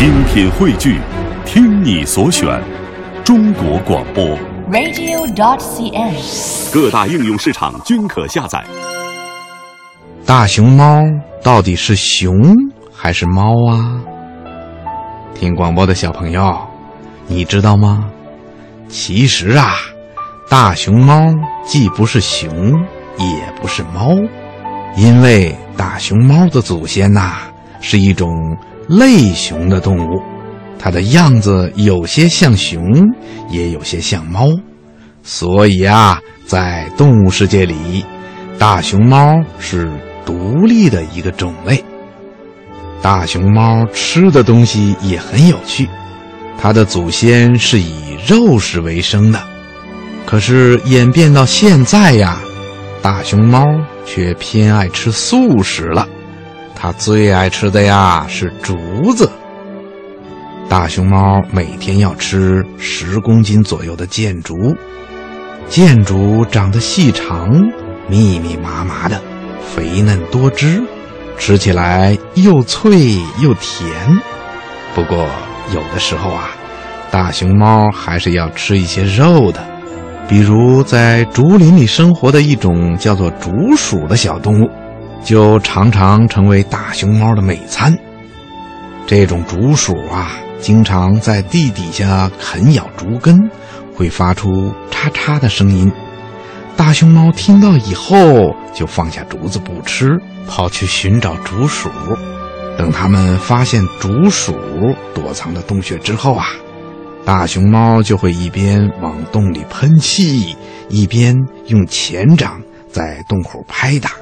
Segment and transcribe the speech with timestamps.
[0.00, 0.98] 精品汇聚，
[1.44, 2.58] 听你所选，
[3.22, 4.24] 中国广播。
[4.72, 6.72] radio.dot.cn，。
[6.72, 8.64] 各大应用市场均可下载。
[10.24, 11.02] 大熊猫
[11.42, 12.32] 到底是熊
[12.90, 14.00] 还是猫啊？
[15.34, 16.58] 听广播的小朋友，
[17.26, 18.08] 你知道吗？
[18.88, 19.74] 其实啊，
[20.48, 21.20] 大熊猫
[21.66, 22.50] 既不是熊，
[23.18, 24.16] 也不是猫，
[24.96, 27.36] 因为大熊猫的祖先呐、
[27.82, 28.56] 是一种
[28.90, 30.20] 类熊的动物，
[30.76, 32.82] 它的样子有些像熊，
[33.48, 34.48] 也有些像猫，
[35.22, 38.04] 所以啊，在动物世界里，
[38.58, 39.88] 大熊猫是
[40.26, 41.84] 独立的一个种类。
[43.00, 45.88] 大熊猫吃的东西也很有趣，
[46.58, 49.40] 它的祖先是以肉食为生的，
[50.26, 52.40] 可是演变到现在呀，
[53.00, 53.64] 大熊猫
[54.04, 56.08] 却偏爱吃素食了。
[56.82, 58.74] 它最爱吃的呀是竹
[59.14, 59.30] 子。
[60.66, 64.54] 大熊猫每天要吃十公斤左右的箭竹，
[65.68, 67.50] 箭竹长得细长，
[68.08, 69.20] 密密麻麻的，
[69.60, 70.82] 肥嫩多汁，
[71.36, 73.86] 吃起来又脆又甜。
[74.94, 75.26] 不过
[75.74, 76.48] 有的时候啊，
[77.10, 79.62] 大熊猫还是要吃一些肉的，
[80.26, 84.70] 比如在竹林里生活的一种叫做竹鼠的小动物，
[85.22, 87.96] 就常常成为大熊猫的美餐。
[89.06, 93.50] 这种竹鼠啊，经常在地底下啃咬竹根，
[93.94, 95.90] 会发出嚓嚓的声音。
[96.76, 101.90] 大熊猫听到以后，就放下竹子不吃，跑去寻找竹鼠。
[102.78, 104.54] 等它们发现竹鼠
[105.12, 106.46] 躲藏的洞穴之后啊，
[107.24, 110.56] 大熊猫就会一边往洞里喷气，
[110.88, 114.12] 一边用前掌在洞口拍打，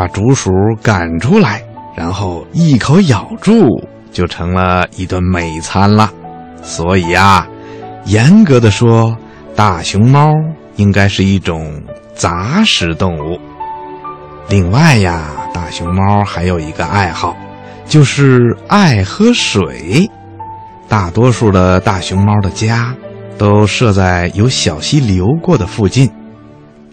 [0.00, 0.50] 把竹鼠
[0.82, 1.62] 赶出来，
[1.94, 6.10] 然后一口咬住，就成了一顿美餐了。
[6.62, 7.46] 所以啊，
[8.06, 9.14] 严格的说，
[9.54, 10.32] 大熊猫
[10.76, 11.70] 应该是一种
[12.14, 13.38] 杂食动物。
[14.48, 17.36] 另外呀，大熊猫还有一个爱好，
[17.84, 20.10] 就是爱喝水。
[20.88, 22.94] 大多数的大熊猫的家
[23.36, 26.10] 都设在有小溪流过的附近，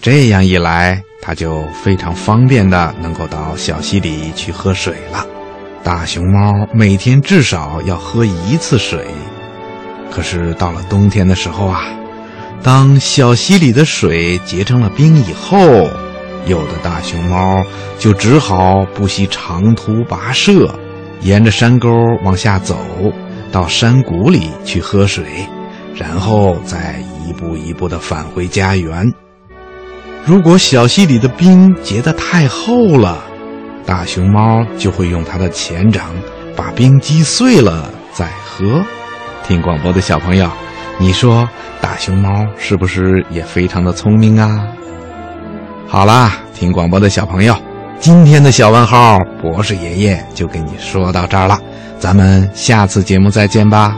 [0.00, 5.26] 这样一来，它就非常方便的能够到小溪里去喝水了。
[5.82, 9.04] 大熊猫每天至少要喝一次水，
[10.08, 11.82] 可是到了冬天的时候啊，
[12.62, 15.58] 当小溪里的水结成了冰以后，
[16.46, 17.60] 有的大熊猫
[17.98, 20.72] 就只好不惜长途跋涉，
[21.22, 21.88] 沿着山沟
[22.22, 22.78] 往下走，
[23.50, 25.24] 到山谷里去喝水，
[25.92, 29.12] 然后再一步一步地返回家园。
[30.26, 33.22] 如果小溪里的冰结得太厚了，
[33.86, 36.10] 大熊猫就会用它的前掌
[36.56, 38.82] 把冰击碎了再喝。
[39.46, 40.50] 听广播的小朋友，
[40.98, 41.48] 你说
[41.80, 44.66] 大熊猫是不是也非常的聪明啊？
[45.86, 47.54] 好啦，听广播的小朋友，
[48.00, 51.56] 今天的小问号博士爷爷就给你说到这儿了，
[52.00, 53.96] 咱们下次节目再见吧。